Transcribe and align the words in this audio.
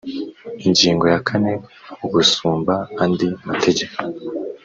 Ingingo 0.65 1.05
ya 1.13 1.19
kane 1.27 1.53
Ugusumba 2.05 2.73
andi 3.03 3.27
mategeko 3.47 3.95